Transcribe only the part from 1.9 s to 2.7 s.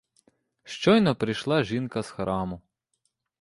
з храму.